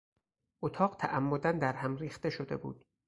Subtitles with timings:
[0.63, 2.85] اتاق تعمدا در هم ریخته شده بود.